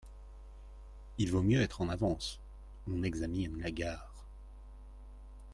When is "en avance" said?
1.79-2.39